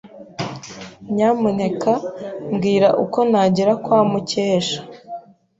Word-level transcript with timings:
Nyamuneka 1.13 1.93
mbwira 2.53 2.89
uko 3.03 3.19
nagera 3.31 3.73
kwa 3.83 3.99
Mukesha. 4.11 4.79